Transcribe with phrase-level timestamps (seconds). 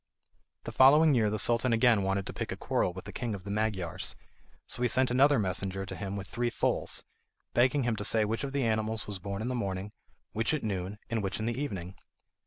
[0.63, 3.43] The following year the Sultan again wanted to pick a quarrel with the king of
[3.43, 4.15] the Magyars,
[4.65, 7.05] so he sent another messenger to him with three foals,
[7.53, 9.91] begging him to say which of the animals was born in the morning,
[10.31, 11.93] which at noon, and which in the evening.